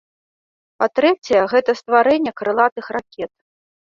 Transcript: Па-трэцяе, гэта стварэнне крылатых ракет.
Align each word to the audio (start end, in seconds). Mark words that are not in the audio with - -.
Па-трэцяе, 0.83 1.41
гэта 1.51 1.75
стварэнне 1.81 2.31
крылатых 2.41 2.85
ракет. 2.97 3.31